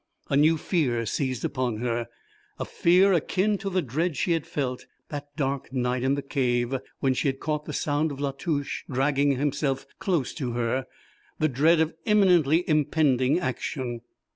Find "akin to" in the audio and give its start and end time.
3.13-3.69